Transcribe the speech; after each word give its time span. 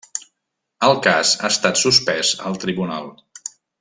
El 0.87 0.93
cas 1.07 1.33
ha 1.41 1.51
estat 1.57 1.81
suspès 1.83 2.33
al 2.53 2.59
tribunal. 2.65 3.13